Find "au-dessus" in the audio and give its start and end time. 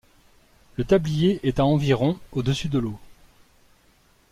2.31-2.69